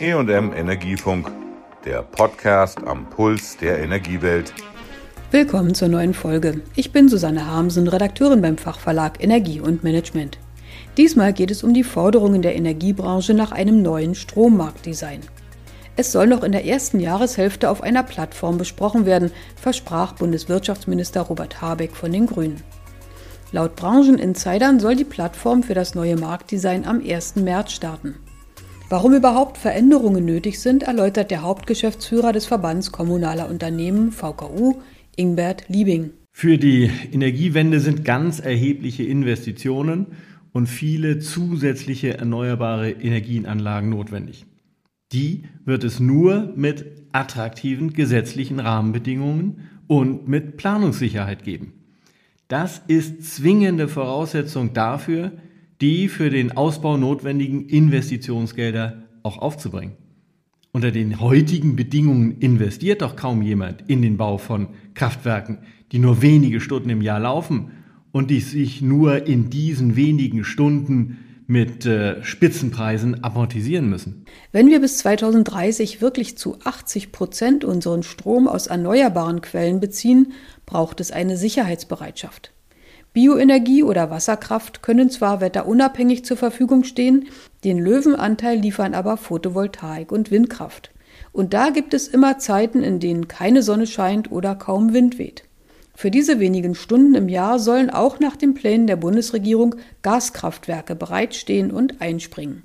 EM 0.00 0.52
Energiefunk, 0.52 1.28
der 1.84 2.02
Podcast 2.02 2.78
am 2.86 3.10
Puls 3.10 3.56
der 3.56 3.80
Energiewelt. 3.80 4.54
Willkommen 5.32 5.74
zur 5.74 5.88
neuen 5.88 6.14
Folge. 6.14 6.60
Ich 6.76 6.92
bin 6.92 7.08
Susanne 7.08 7.50
Harmsen, 7.50 7.88
Redakteurin 7.88 8.40
beim 8.40 8.56
Fachverlag 8.56 9.20
Energie 9.20 9.60
und 9.60 9.82
Management. 9.82 10.38
Diesmal 10.96 11.32
geht 11.32 11.50
es 11.50 11.64
um 11.64 11.74
die 11.74 11.82
Forderungen 11.82 12.42
der 12.42 12.54
Energiebranche 12.54 13.34
nach 13.34 13.50
einem 13.50 13.82
neuen 13.82 14.14
Strommarktdesign. 14.14 15.22
Es 15.96 16.12
soll 16.12 16.28
noch 16.28 16.44
in 16.44 16.52
der 16.52 16.64
ersten 16.64 17.00
Jahreshälfte 17.00 17.68
auf 17.68 17.82
einer 17.82 18.04
Plattform 18.04 18.56
besprochen 18.56 19.04
werden, 19.04 19.32
versprach 19.56 20.12
Bundeswirtschaftsminister 20.12 21.22
Robert 21.22 21.60
Habeck 21.60 21.96
von 21.96 22.12
den 22.12 22.26
Grünen. 22.26 22.62
Laut 23.50 23.74
Brancheninsidern 23.74 24.78
soll 24.78 24.94
die 24.94 25.04
Plattform 25.04 25.64
für 25.64 25.74
das 25.74 25.96
neue 25.96 26.16
Marktdesign 26.16 26.86
am 26.86 27.00
1. 27.00 27.34
März 27.34 27.72
starten. 27.72 28.14
Warum 28.90 29.12
überhaupt 29.12 29.58
Veränderungen 29.58 30.24
nötig 30.24 30.60
sind, 30.60 30.82
erläutert 30.82 31.30
der 31.30 31.42
Hauptgeschäftsführer 31.42 32.32
des 32.32 32.46
Verbands 32.46 32.90
Kommunaler 32.90 33.50
Unternehmen 33.50 34.12
VKU, 34.12 34.76
Ingbert 35.14 35.68
Liebing. 35.68 36.12
Für 36.32 36.56
die 36.56 36.90
Energiewende 37.12 37.80
sind 37.80 38.06
ganz 38.06 38.40
erhebliche 38.40 39.02
Investitionen 39.02 40.06
und 40.52 40.68
viele 40.68 41.18
zusätzliche 41.18 42.16
erneuerbare 42.16 42.90
Energienanlagen 42.90 43.90
notwendig. 43.90 44.46
Die 45.12 45.42
wird 45.66 45.84
es 45.84 46.00
nur 46.00 46.54
mit 46.56 46.86
attraktiven 47.12 47.92
gesetzlichen 47.92 48.58
Rahmenbedingungen 48.58 49.68
und 49.86 50.28
mit 50.28 50.56
Planungssicherheit 50.56 51.44
geben. 51.44 51.74
Das 52.48 52.80
ist 52.86 53.34
zwingende 53.34 53.86
Voraussetzung 53.86 54.72
dafür, 54.72 55.32
die 55.80 56.08
für 56.08 56.30
den 56.30 56.56
Ausbau 56.56 56.96
notwendigen 56.96 57.66
Investitionsgelder 57.66 59.04
auch 59.22 59.38
aufzubringen. 59.38 59.96
Unter 60.72 60.90
den 60.90 61.20
heutigen 61.20 61.76
Bedingungen 61.76 62.38
investiert 62.38 63.02
doch 63.02 63.16
kaum 63.16 63.42
jemand 63.42 63.84
in 63.88 64.02
den 64.02 64.16
Bau 64.16 64.38
von 64.38 64.68
Kraftwerken, 64.94 65.58
die 65.92 65.98
nur 65.98 66.20
wenige 66.22 66.60
Stunden 66.60 66.90
im 66.90 67.02
Jahr 67.02 67.20
laufen 67.20 67.72
und 68.12 68.30
die 68.30 68.40
sich 68.40 68.82
nur 68.82 69.26
in 69.26 69.50
diesen 69.50 69.96
wenigen 69.96 70.44
Stunden 70.44 71.18
mit 71.46 71.86
äh, 71.86 72.22
Spitzenpreisen 72.22 73.24
amortisieren 73.24 73.88
müssen. 73.88 74.26
Wenn 74.52 74.68
wir 74.68 74.80
bis 74.80 74.98
2030 74.98 76.02
wirklich 76.02 76.36
zu 76.36 76.58
80 76.62 77.10
Prozent 77.10 77.64
unseren 77.64 78.02
Strom 78.02 78.46
aus 78.46 78.66
erneuerbaren 78.66 79.40
Quellen 79.40 79.80
beziehen, 79.80 80.32
braucht 80.66 81.00
es 81.00 81.10
eine 81.10 81.38
Sicherheitsbereitschaft. 81.38 82.52
Bioenergie 83.12 83.82
oder 83.82 84.10
Wasserkraft 84.10 84.82
können 84.82 85.10
zwar 85.10 85.40
wetterunabhängig 85.40 86.24
zur 86.24 86.36
Verfügung 86.36 86.84
stehen, 86.84 87.28
den 87.64 87.78
Löwenanteil 87.78 88.58
liefern 88.58 88.94
aber 88.94 89.16
Photovoltaik 89.16 90.12
und 90.12 90.30
Windkraft. 90.30 90.90
Und 91.32 91.54
da 91.54 91.70
gibt 91.70 91.94
es 91.94 92.08
immer 92.08 92.38
Zeiten, 92.38 92.82
in 92.82 93.00
denen 93.00 93.28
keine 93.28 93.62
Sonne 93.62 93.86
scheint 93.86 94.30
oder 94.30 94.54
kaum 94.54 94.92
Wind 94.92 95.18
weht. 95.18 95.44
Für 95.94 96.12
diese 96.12 96.38
wenigen 96.38 96.76
Stunden 96.76 97.14
im 97.14 97.28
Jahr 97.28 97.58
sollen 97.58 97.90
auch 97.90 98.20
nach 98.20 98.36
den 98.36 98.54
Plänen 98.54 98.86
der 98.86 98.94
Bundesregierung 98.94 99.74
Gaskraftwerke 100.02 100.94
bereitstehen 100.94 101.72
und 101.72 102.00
einspringen. 102.00 102.62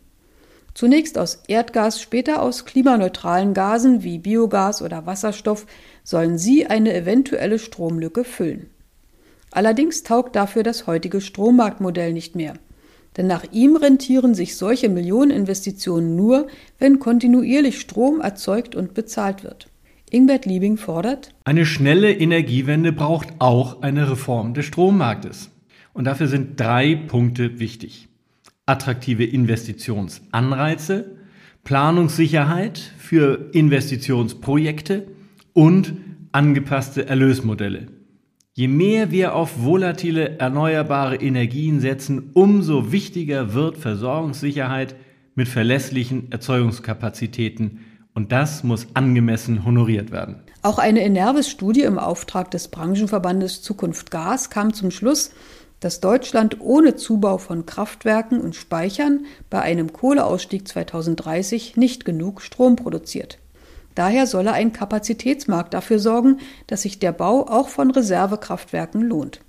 Zunächst 0.75 1.17
aus 1.17 1.41
Erdgas, 1.47 2.02
später 2.02 2.41
aus 2.41 2.66
klimaneutralen 2.66 3.53
Gasen 3.53 4.03
wie 4.03 4.19
Biogas 4.19 4.81
oder 4.81 5.05
Wasserstoff 5.05 5.66
sollen 6.03 6.38
sie 6.38 6.67
eine 6.67 6.94
eventuelle 6.94 7.59
Stromlücke 7.59 8.23
füllen. 8.23 8.69
Allerdings 9.54 10.02
taugt 10.02 10.36
dafür 10.36 10.64
das 10.64 10.88
heutige 10.88 11.22
Strommarktmodell 11.22 12.12
nicht 12.12 12.36
mehr. 12.36 12.56
Denn 13.16 13.28
nach 13.28 13.44
ihm 13.52 13.76
rentieren 13.76 14.34
sich 14.34 14.58
solche 14.58 14.90
Millioneninvestitionen 14.90 16.16
nur, 16.16 16.48
wenn 16.80 16.98
kontinuierlich 16.98 17.80
Strom 17.80 18.20
erzeugt 18.20 18.76
und 18.76 18.96
bezahlt 18.96 19.44
wird. 19.44 19.68
Ingbert 20.09 20.48
Liebing 20.48 20.78
fordert, 20.78 21.36
eine 21.44 21.68
schnelle 21.68 22.12
Energiewende 22.12 22.92
braucht 22.92 23.30
auch 23.38 23.84
eine 23.84 24.09
Reform 24.09 24.56
des 24.56 24.66
Strommarktes. 24.66 25.52
Und 25.94 26.06
dafür 26.06 26.28
sind 26.28 26.59
drei 26.59 26.96
Punkte 26.96 27.59
wichtig. 27.59 28.08
Attraktive 28.66 29.24
Investitionsanreize, 29.24 31.18
Planungssicherheit 31.63 32.80
für 32.97 33.50
Investitionsprojekte 33.52 35.06
und 35.53 35.94
angepasste 36.31 37.08
Erlösmodelle. 37.08 37.88
Je 38.56 38.68
mehr 38.68 39.09
wir 39.09 39.34
auf 39.34 39.64
volatile 39.64 40.38
erneuerbare 40.38 41.16
Energien 41.16 41.80
setzen, 41.80 42.30
umso 42.36 42.91
wichtiger 42.91 43.56
wird 43.56 43.78
Versorgungssicherheit 43.78 44.94
mit 45.34 45.47
verlässlichen 45.47 46.31
Erzeugungskapazitäten 46.31 47.80
und 48.13 48.31
das 48.31 48.63
muss 48.63 48.90
angemessen 48.94 49.66
honoriert 49.66 50.12
werden. 50.12 50.44
Auch 50.62 50.78
eine 50.78 51.02
Enervis-Studie 51.02 51.81
im 51.81 51.97
Auftrag 51.97 52.52
des 52.52 52.68
Branchenverbandes 52.68 53.63
Zukunft 53.63 54.12
Gas 54.12 54.52
kam 54.52 54.72
zum 54.72 54.92
Schluss, 54.92 55.31
dass 55.80 56.00
Deutschland 56.00 56.62
ohne 56.62 56.96
Zubau 56.96 57.40
von 57.40 57.66
Kraftwerken 57.66 58.40
und 58.40 58.56
Speichern 58.56 59.25
bei 59.50 59.63
einem 59.63 59.94
Kohleausstieg 59.94 60.68
2030 60.68 61.75
nicht 61.75 62.06
genug 62.06 62.40
Strom 62.44 62.75
produziert. 62.75 63.40
Daher 63.96 64.28
solle 64.28 64.54
ein 64.54 64.74
Kapazitätsmarkt 64.74 65.74
dafür 65.74 66.00
sorgen, 66.00 66.40
dass 66.68 66.84
sich 66.84 67.00
der 67.00 67.12
Bau 67.12 67.48
auch 67.48 67.70
von 67.70 67.92
Reservekraftwerken 67.92 69.02
lohnt. 69.02 69.42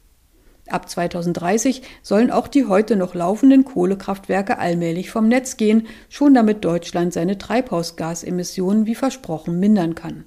Ab 0.69 0.89
2030 0.89 1.83
sollen 2.03 2.31
auch 2.31 2.49
die 2.49 2.67
heute 2.67 2.97
noch 2.97 3.15
laufenden 3.15 3.65
Kohlekraftwerke 3.65 4.59
allmählich 4.59 5.11
vom 5.11 5.29
Netz 5.29 5.59
gehen, 5.59 5.87
schon 6.09 6.33
damit 6.33 6.65
Deutschland 6.65 7.13
seine 7.13 7.37
Treibhausgasemissionen 7.37 8.87
wie 8.87 8.95
versprochen 8.95 9.61
mindern 9.61 9.95
kann. 9.95 10.25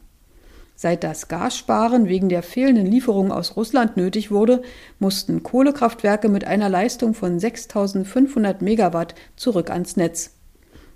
Seit 0.75 1.03
das 1.03 1.27
Gassparen 1.27 2.07
wegen 2.07 2.29
der 2.29 2.43
fehlenden 2.43 2.85
Lieferungen 2.85 3.31
aus 3.31 3.55
Russland 3.55 3.97
nötig 3.97 4.29
wurde, 4.29 4.61
mussten 4.99 5.41
Kohlekraftwerke 5.41 6.29
mit 6.29 6.45
einer 6.45 6.69
Leistung 6.69 7.15
von 7.15 7.39
6500 7.39 8.61
Megawatt 8.61 9.15
zurück 9.35 9.71
ans 9.71 9.97
Netz. 9.97 10.36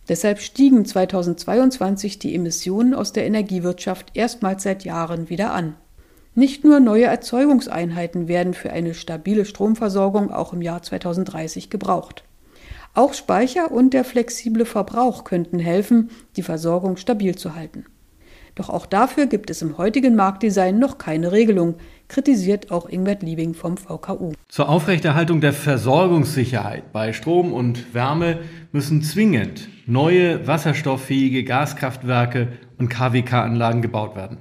Deshalb 0.10 0.40
stiegen 0.40 0.86
2022 0.86 2.20
die 2.20 2.36
Emissionen 2.36 2.94
aus 2.94 3.14
der 3.14 3.26
Energiewirtschaft 3.26 4.12
erstmals 4.14 4.64
seit 4.64 4.84
Jahren 4.84 5.30
wieder 5.30 5.54
an. 5.54 5.76
Nicht 6.34 6.64
nur 6.64 6.80
neue 6.80 7.06
Erzeugungseinheiten 7.06 8.28
werden 8.28 8.54
für 8.54 8.72
eine 8.72 8.94
stabile 8.94 9.46
Stromversorgung 9.46 10.32
auch 10.32 10.54
im 10.54 10.62
Jahr 10.62 10.82
2030 10.82 11.70
gebraucht. 11.70 12.24
Auch 12.94 13.14
Speicher 13.14 13.72
und 13.72 13.94
der 13.94 14.04
flexible 14.04 14.66
Verbrauch 14.66 15.24
könnten 15.24 15.60
helfen, 15.60 16.10
die 16.36 16.44
Versorgung 16.44 16.98
stabil 16.98 17.36
zu 17.36 17.56
halten. 17.56 17.86
Doch 18.56 18.70
auch 18.70 18.86
dafür 18.86 19.28
gibt 19.28 19.50
es 19.50 19.62
im 19.62 19.78
heutigen 19.78 20.16
Marktdesign 20.16 20.78
noch 20.78 20.98
keine 20.98 21.32
Regelung, 21.32 21.76
kritisiert 22.08 22.72
auch 22.72 22.90
Ingbert 22.90 23.24
Liebing 23.24 23.54
vom 23.54 23.78
VKU. 23.78 24.34
Zur 24.50 24.70
Aufrechterhaltung 24.70 25.42
der 25.42 25.54
Versorgungssicherheit 25.54 26.92
bei 26.92 27.14
Strom 27.14 27.54
und 27.54 27.94
Wärme 27.94 28.40
müssen 28.72 29.02
zwingend 29.02 29.70
neue 29.86 30.48
wasserstofffähige 30.48 31.44
Gaskraftwerke 31.44 32.50
und 32.78 32.90
KWK-Anlagen 32.90 33.82
gebaut 33.82 34.16
werden 34.16 34.38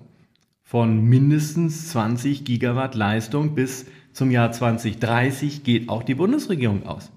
von 0.70 1.02
mindestens 1.02 1.88
20 1.88 2.44
Gigawatt 2.44 2.94
Leistung 2.94 3.56
bis 3.56 3.86
zum 4.12 4.30
Jahr 4.30 4.52
2030 4.52 5.64
geht 5.64 5.88
auch 5.88 6.04
die 6.04 6.14
Bundesregierung 6.14 6.86
aus. 6.86 7.10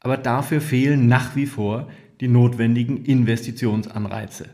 Aber 0.00 0.18
dafür 0.18 0.60
fehlen 0.60 1.08
nach 1.08 1.34
wie 1.34 1.46
vor 1.46 1.88
die 2.20 2.28
notwendigen 2.28 3.06
Investitionsanreize. 3.06 4.50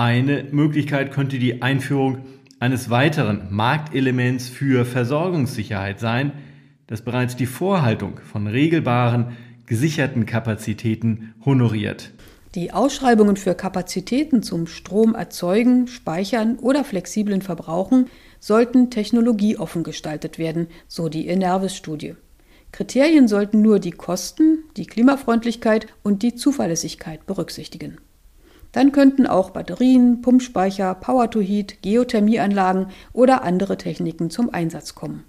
Eine 0.00 0.44
Möglichkeit 0.50 1.12
könnte 1.12 1.38
die 1.38 1.60
Einführung 1.60 2.24
eines 2.58 2.88
weiteren 2.88 3.48
Marktelements 3.50 4.48
für 4.48 4.86
Versorgungssicherheit 4.86 6.00
sein, 6.00 6.32
das 6.86 7.02
bereits 7.02 7.36
die 7.36 7.44
Vorhaltung 7.44 8.18
von 8.20 8.46
regelbaren, 8.46 9.36
gesicherten 9.66 10.24
Kapazitäten 10.24 11.34
honoriert. 11.44 12.12
Die 12.54 12.72
Ausschreibungen 12.72 13.36
für 13.36 13.54
Kapazitäten 13.54 14.42
zum 14.42 14.66
Strom 14.66 15.14
erzeugen, 15.14 15.86
speichern 15.86 16.56
oder 16.58 16.82
flexiblen 16.82 17.42
Verbrauchen 17.42 18.06
sollten 18.38 18.88
technologieoffen 18.88 19.82
gestaltet 19.82 20.38
werden, 20.38 20.68
so 20.88 21.10
die 21.10 21.26
Enervis-Studie. 21.26 22.14
Kriterien 22.72 23.28
sollten 23.28 23.60
nur 23.60 23.80
die 23.80 23.90
Kosten, 23.90 24.64
die 24.78 24.86
Klimafreundlichkeit 24.86 25.88
und 26.02 26.22
die 26.22 26.34
Zuverlässigkeit 26.34 27.26
berücksichtigen. 27.26 27.98
Dann 28.72 28.92
könnten 28.92 29.26
auch 29.26 29.50
Batterien, 29.50 30.22
Pumpspeicher, 30.22 30.94
Power-to-Heat, 30.94 31.82
Geothermieanlagen 31.82 32.86
oder 33.12 33.42
andere 33.42 33.76
Techniken 33.76 34.30
zum 34.30 34.52
Einsatz 34.52 34.94
kommen. 34.94 35.24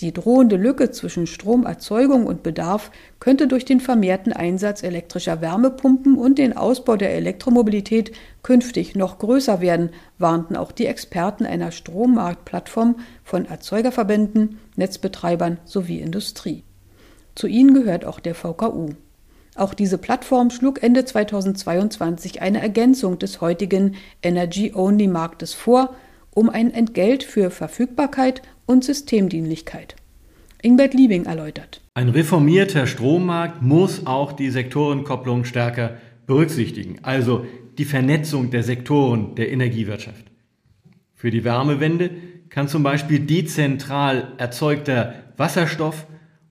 Die 0.00 0.14
drohende 0.14 0.56
Lücke 0.56 0.90
zwischen 0.90 1.26
Stromerzeugung 1.26 2.26
und 2.26 2.42
Bedarf 2.42 2.90
könnte 3.18 3.46
durch 3.46 3.66
den 3.66 3.80
vermehrten 3.80 4.32
Einsatz 4.32 4.82
elektrischer 4.82 5.42
Wärmepumpen 5.42 6.16
und 6.16 6.38
den 6.38 6.56
Ausbau 6.56 6.96
der 6.96 7.14
Elektromobilität 7.14 8.12
künftig 8.42 8.96
noch 8.96 9.18
größer 9.18 9.60
werden, 9.60 9.90
warnten 10.16 10.56
auch 10.56 10.72
die 10.72 10.86
Experten 10.86 11.44
einer 11.44 11.70
Strommarktplattform 11.70 12.96
von 13.24 13.44
Erzeugerverbänden, 13.44 14.58
Netzbetreibern 14.76 15.58
sowie 15.66 16.00
Industrie. 16.00 16.64
Zu 17.34 17.46
ihnen 17.46 17.74
gehört 17.74 18.06
auch 18.06 18.20
der 18.20 18.34
VKU. 18.34 18.94
Auch 19.56 19.74
diese 19.74 19.98
Plattform 19.98 20.50
schlug 20.50 20.82
Ende 20.82 21.04
2022 21.04 22.40
eine 22.40 22.62
Ergänzung 22.62 23.18
des 23.18 23.40
heutigen 23.40 23.96
Energy-Only-Marktes 24.22 25.54
vor, 25.54 25.94
um 26.32 26.48
ein 26.48 26.72
Entgelt 26.72 27.24
für 27.24 27.50
Verfügbarkeit 27.50 28.42
und 28.66 28.84
Systemdienlichkeit. 28.84 29.96
Ingbert 30.62 30.94
Liebing 30.94 31.24
erläutert. 31.24 31.80
Ein 31.94 32.10
reformierter 32.10 32.86
Strommarkt 32.86 33.62
muss 33.62 34.06
auch 34.06 34.32
die 34.32 34.50
Sektorenkopplung 34.50 35.44
stärker 35.44 35.96
berücksichtigen, 36.26 36.98
also 37.02 37.46
die 37.78 37.84
Vernetzung 37.84 38.50
der 38.50 38.62
Sektoren 38.62 39.34
der 39.34 39.50
Energiewirtschaft. 39.50 40.26
Für 41.14 41.30
die 41.30 41.44
Wärmewende 41.44 42.10
kann 42.50 42.68
zum 42.68 42.82
Beispiel 42.82 43.20
dezentral 43.20 44.32
erzeugter 44.38 45.14
Wasserstoff 45.36 46.06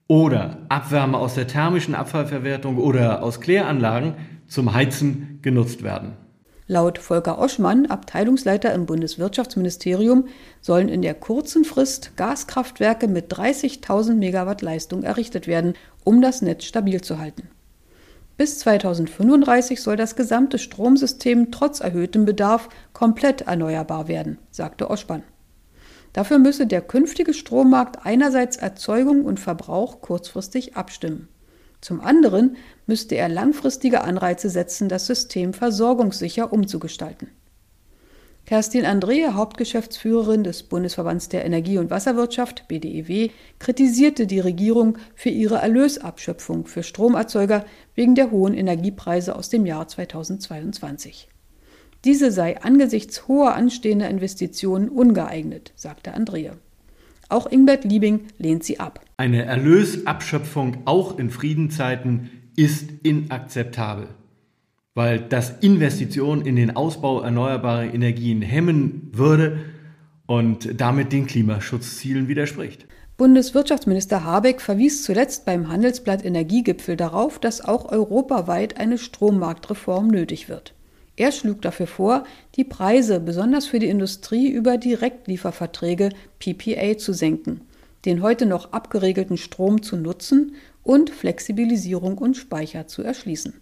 oder 0.09 0.57
Abwärme 0.69 1.17
aus 1.17 1.35
der 1.35 1.47
thermischen 1.47 1.95
Abfallverwertung 1.95 2.77
oder 2.77 3.23
aus 3.23 3.39
Kläranlagen 3.39 4.15
zum 4.47 4.73
Heizen 4.73 5.39
genutzt 5.41 5.83
werden. 5.83 6.17
Laut 6.65 6.97
Volker 6.97 7.39
Oschmann, 7.39 7.85
Abteilungsleiter 7.85 8.73
im 8.73 8.85
Bundeswirtschaftsministerium, 8.85 10.27
sollen 10.61 10.89
in 10.89 11.01
der 11.01 11.13
kurzen 11.13 11.63
Frist 11.63 12.17
Gaskraftwerke 12.17 13.07
mit 13.07 13.31
30.000 13.31 14.15
Megawatt 14.15 14.61
Leistung 14.61 15.03
errichtet 15.03 15.47
werden, 15.47 15.73
um 16.03 16.21
das 16.21 16.41
Netz 16.41 16.65
stabil 16.65 17.01
zu 17.01 17.19
halten. 17.19 17.47
Bis 18.37 18.59
2035 18.59 19.81
soll 19.81 19.95
das 19.95 20.15
gesamte 20.15 20.57
Stromsystem 20.57 21.51
trotz 21.51 21.81
erhöhtem 21.81 22.25
Bedarf 22.25 22.69
komplett 22.93 23.41
erneuerbar 23.41 24.07
werden, 24.07 24.39
sagte 24.49 24.89
Oschmann. 24.89 25.23
Dafür 26.13 26.39
müsse 26.39 26.65
der 26.65 26.81
künftige 26.81 27.33
Strommarkt 27.33 28.05
einerseits 28.05 28.57
Erzeugung 28.57 29.25
und 29.25 29.39
Verbrauch 29.39 30.01
kurzfristig 30.01 30.75
abstimmen. 30.75 31.27
Zum 31.81 32.01
anderen 32.01 32.57
müsste 32.87 33.15
er 33.15 33.29
langfristige 33.29 34.01
Anreize 34.01 34.49
setzen, 34.49 34.89
das 34.89 35.07
System 35.07 35.53
versorgungssicher 35.53 36.51
umzugestalten. 36.51 37.29
Kerstin 38.45 38.83
Andrea, 38.83 39.35
Hauptgeschäftsführerin 39.35 40.43
des 40.43 40.63
Bundesverbands 40.63 41.29
der 41.29 41.45
Energie- 41.45 41.77
und 41.77 41.91
Wasserwirtschaft 41.91 42.67
BDEW, 42.67 43.29
kritisierte 43.59 44.25
die 44.25 44.39
Regierung 44.39 44.97
für 45.13 45.29
ihre 45.29 45.57
Erlösabschöpfung 45.57 46.65
für 46.65 46.81
Stromerzeuger 46.81 47.63
wegen 47.93 48.15
der 48.15 48.31
hohen 48.31 48.55
Energiepreise 48.55 49.35
aus 49.35 49.49
dem 49.49 49.67
Jahr 49.67 49.87
2022. 49.87 51.29
Diese 52.05 52.31
sei 52.31 52.61
angesichts 52.61 53.27
hoher 53.27 53.55
anstehender 53.55 54.09
Investitionen 54.09 54.89
ungeeignet, 54.89 55.73
sagte 55.75 56.13
Andrea. 56.13 56.53
Auch 57.27 57.51
Ingbert 57.51 57.83
Liebing 57.83 58.21
lehnt 58.37 58.63
sie 58.63 58.79
ab. 58.79 59.01
Eine 59.17 59.43
Erlösabschöpfung 59.43 60.77
auch 60.85 61.19
in 61.19 61.29
Friedenzeiten 61.29 62.29
ist 62.55 62.89
inakzeptabel, 63.03 64.07
weil 64.95 65.19
das 65.19 65.59
Investitionen 65.59 66.45
in 66.45 66.55
den 66.55 66.75
Ausbau 66.75 67.21
erneuerbarer 67.21 67.93
Energien 67.93 68.41
hemmen 68.41 69.09
würde 69.13 69.59
und 70.25 70.79
damit 70.79 71.11
den 71.11 71.27
Klimaschutzzielen 71.27 72.27
widerspricht. 72.27 72.87
Bundeswirtschaftsminister 73.17 74.23
Habeck 74.23 74.61
verwies 74.61 75.03
zuletzt 75.03 75.45
beim 75.45 75.67
Handelsblatt 75.67 76.23
Energiegipfel 76.23 76.95
darauf, 76.95 77.37
dass 77.37 77.59
auch 77.59 77.91
europaweit 77.91 78.79
eine 78.79 78.97
Strommarktreform 78.97 80.07
nötig 80.07 80.47
wird. 80.47 80.73
Er 81.19 81.33
schlug 81.33 81.61
dafür 81.61 81.85
vor, 81.85 82.23
die 82.55 82.63
Preise 82.63 83.19
besonders 83.19 83.65
für 83.65 83.79
die 83.79 83.89
Industrie 83.89 84.49
über 84.49 84.77
Direktlieferverträge 84.77 86.11
PPA 86.39 86.97
zu 86.97 87.11
senken, 87.11 87.59
den 88.05 88.21
heute 88.21 88.45
noch 88.45 88.71
abgeregelten 88.71 89.35
Strom 89.35 89.83
zu 89.83 89.97
nutzen 89.97 90.55
und 90.81 91.09
Flexibilisierung 91.09 92.17
und 92.17 92.37
Speicher 92.37 92.87
zu 92.87 93.03
erschließen. 93.03 93.53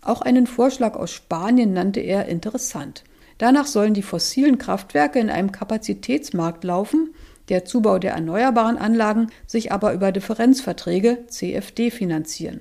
Auch 0.00 0.22
einen 0.22 0.46
Vorschlag 0.46 0.94
aus 0.94 1.10
Spanien 1.10 1.72
nannte 1.72 1.98
er 1.98 2.26
interessant. 2.26 3.02
Danach 3.38 3.66
sollen 3.66 3.92
die 3.92 4.02
fossilen 4.02 4.56
Kraftwerke 4.56 5.18
in 5.18 5.28
einem 5.28 5.50
Kapazitätsmarkt 5.50 6.62
laufen, 6.62 7.12
der 7.48 7.64
Zubau 7.64 7.98
der 7.98 8.12
erneuerbaren 8.12 8.78
Anlagen 8.78 9.32
sich 9.48 9.72
aber 9.72 9.92
über 9.92 10.12
Differenzverträge 10.12 11.26
CFD 11.26 11.90
finanzieren. 11.90 12.60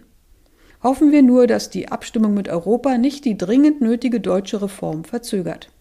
Hoffen 0.86 1.12
wir 1.12 1.24
nur, 1.24 1.48
dass 1.48 1.72
die 1.72 1.88
Abstimmung 1.88 2.36
mit 2.36 2.48
Europa 2.48 3.00
nicht 3.00 3.26
die 3.26 3.36
dringend 3.36 3.82
nötige 3.82 4.20
deutsche 4.20 4.62
Reform 4.62 5.04
verzögert. 5.04 5.72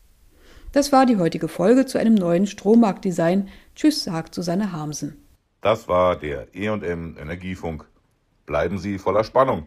Das 0.72 0.92
war 0.92 1.04
die 1.04 1.18
heutige 1.18 1.46
Folge 1.46 1.84
zu 1.84 1.98
einem 1.98 2.14
neuen 2.14 2.46
Strommarktdesign. 2.46 3.50
Tschüss, 3.76 4.04
sagt 4.04 4.34
Susanne 4.34 4.72
Harmsen. 4.72 5.22
Das 5.60 5.88
war 5.88 6.16
der 6.16 6.46
EM 6.54 7.18
Energiefunk. 7.20 7.84
Bleiben 8.46 8.78
Sie 8.78 8.96
voller 8.96 9.24
Spannung. 9.24 9.66